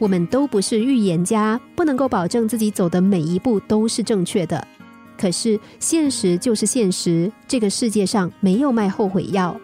[0.00, 4.66] 我们都不是预言家，不能够保证自己走的每一步都是正确的。
[5.18, 9.54] 可是现实就是现实，这个世界上没有卖后悔药。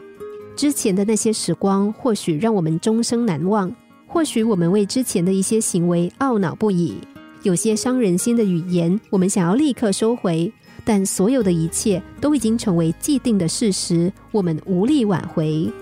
[0.54, 3.74] 之前的那些时光，或许让我们终生难忘，
[4.06, 6.96] 或许我们为之前的一些行为懊恼不已。
[7.42, 10.52] 有些伤人心的语言，我们想要立刻收回，
[10.84, 15.72] 但所有的一切都已经成为既定的事实，我们无力挽回。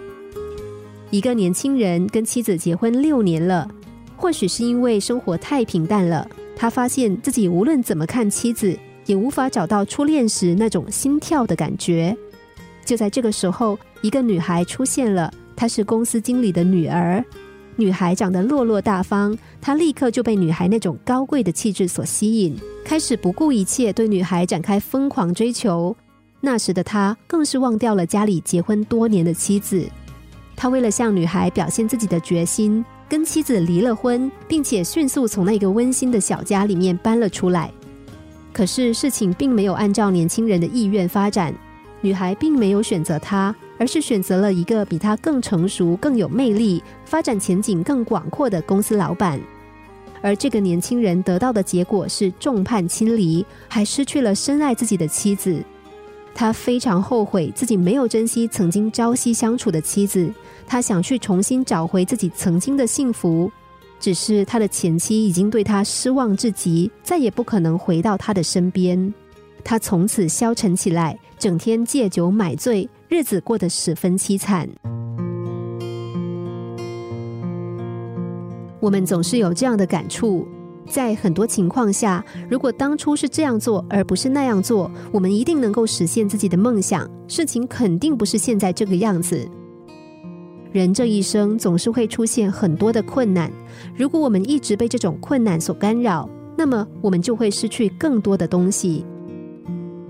[1.10, 3.68] 一个年轻人跟妻子结婚六年了。
[4.24, 8.74] 或许是因为生活太平淡了，他发现自己无论怎么看妻子，
[9.04, 12.16] 也无法找到初恋时那种心跳的感觉。
[12.86, 17.22] 就在这个时候，一个女孩出现了，她是公司经理的女儿。
[17.76, 25.94] 女孩长得落落大方，他立刻就被女孩那种高贵的气质所吸引，开始不顾一切对女孩展开疯狂追求。
[26.40, 29.84] 那时的他更是忘掉了家里结婚多年的妻子，
[30.56, 32.82] 他为了向女孩表现自己的决心。
[33.14, 37.70] 跟妻子离了婚，并且迅速从那个温馨的小家里面搬了出来。
[38.52, 41.54] 可是事情并没有按照年轻人的意愿发展，
[42.00, 49.40] 女孩并没有选择他，而是选择了一个比他更成熟、更有魅力、发展前景更广阔的公司老板。
[50.20, 55.62] 而这个年轻人得到的结果是众叛亲离，还失去了深爱自己的妻子。
[56.34, 60.28] 他非常后悔自己没有珍惜曾经朝夕相处的妻子。
[60.66, 63.50] 他想去重新找回自己曾经的幸福，
[64.00, 69.12] 只是他的前妻已经对他失望至极，再也不可能回到他的身边。
[69.62, 74.68] 他从此消沉起来，整天借酒买醉，日子过得十分凄惨。
[78.80, 80.46] 我们总是有这样的感触，
[80.86, 89.48] 在很多情况下，如果当初是这样做而不是那样做，我们一定能够实现自己的梦想，事情肯定不是现在这个样子。
[90.72, 93.50] 人这一生总是会出现很多的困难，
[93.96, 99.04] 如果我们一直被这种困难所干扰，那么我们就会失去更多的东西。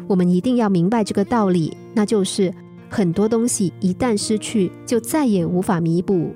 [0.06, 2.52] 我们一定要明白这个道理，那就是
[2.88, 6.30] 很多东西一旦失去，就再也无法弥补。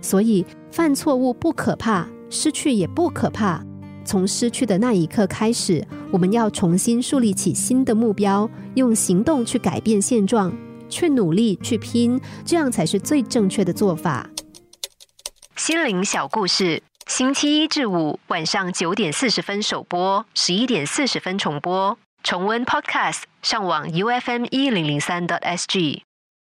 [0.00, 3.62] 所以犯错误不可怕，失去也不可怕。
[4.04, 10.52] 从失去的那一刻开始，我们要重新树立起新的目标，用行动去改变现状。
[10.90, 14.30] 去努力去拼，这样才是最正确的做法。
[15.54, 21.98] 心灵小故事，星期一至五晚上九点四十分首播，十一点四十分重播。
[22.22, 26.07] 重温 Podcast，上网 U F M 一零零三 t S G。